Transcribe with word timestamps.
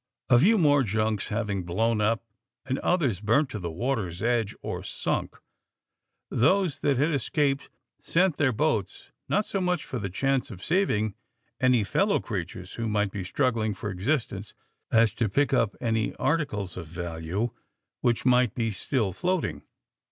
A 0.31 0.39
few 0.39 0.57
more 0.57 0.81
junks 0.81 1.27
having 1.27 1.61
blown 1.63 2.01
up, 2.01 2.25
and 2.65 2.79
others 2.79 3.19
burnt 3.19 3.49
to 3.51 3.59
the 3.59 3.69
water's 3.69 4.23
edge 4.23 4.55
or 4.63 4.81
sunk, 4.81 5.35
those 6.31 6.79
that 6.79 6.97
had 6.97 7.11
escaped 7.13 7.69
sent 8.01 8.37
their 8.37 8.51
boats, 8.51 9.11
not 9.29 9.45
so 9.45 9.61
much 9.61 9.85
for 9.85 9.99
the 9.99 10.09
chance 10.09 10.49
of 10.49 10.63
saving 10.63 11.13
any 11.59 11.83
fellow 11.83 12.19
creatures 12.19 12.73
who 12.73 12.87
might 12.89 13.11
be 13.11 13.23
struggling 13.23 13.75
for 13.75 13.91
existence, 13.91 14.55
as 14.91 15.13
to 15.13 15.29
pick 15.29 15.53
up 15.53 15.75
any 15.79 16.15
articles 16.15 16.77
of 16.77 16.87
value 16.87 17.51
which 17.99 18.25
might 18.25 18.55
be 18.55 18.71
still 18.71 19.13
floating. 19.13 19.61